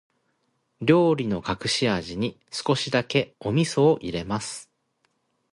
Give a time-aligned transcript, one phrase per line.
[0.81, 4.71] 料理の隠し味に、少しだけお味噌を入れます。